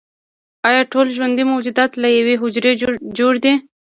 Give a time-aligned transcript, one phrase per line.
[0.69, 2.71] ایا ټول ژوندي موجودات له یوې حجرې
[3.17, 3.53] جوړ دي